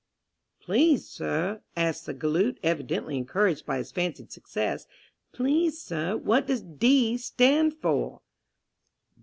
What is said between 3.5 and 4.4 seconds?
by his fancied